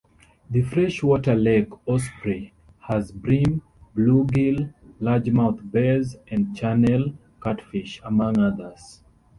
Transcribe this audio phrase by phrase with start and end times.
[0.49, 3.61] The freshwater Lake Osprey has bream,
[3.95, 9.03] bluegill, largemouth bass and channel catfish, among others.